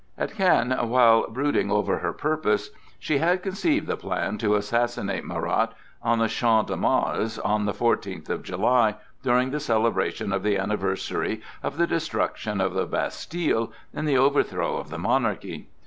At 0.17 0.31
Caen, 0.31 0.71
while 0.89 1.29
brooding 1.29 1.69
over 1.69 1.99
her 1.99 2.11
purpose, 2.11 2.71
she 2.97 3.19
had 3.19 3.43
conceived 3.43 3.85
the 3.85 3.95
plan 3.95 4.39
to 4.39 4.55
assassinate 4.55 5.23
Marat 5.23 5.73
on 6.01 6.17
the 6.17 6.27
Champ 6.27 6.69
de 6.69 6.75
Mars, 6.75 7.37
on 7.37 7.65
the 7.65 7.73
fourteenth 7.75 8.27
of 8.27 8.41
July, 8.41 8.95
during 9.21 9.51
the 9.51 9.59
celebration 9.59 10.33
of 10.33 10.41
the 10.41 10.57
anniversary 10.57 11.41
of 11.61 11.77
the 11.77 11.85
destruction 11.85 12.59
of 12.59 12.73
the 12.73 12.87
Bastile 12.87 13.71
and 13.93 14.07
the 14.07 14.17
overthrow 14.17 14.77
of 14.77 14.89
the 14.89 14.97
monarchy. 14.97 15.67